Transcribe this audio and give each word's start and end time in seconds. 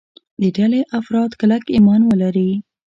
د 0.41 0.43
ډلې 0.57 0.81
افراد 0.99 1.31
کلک 1.39 1.63
ایمان 1.75 2.01
ولري. 2.09 2.49